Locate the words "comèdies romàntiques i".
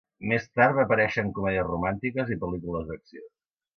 1.39-2.39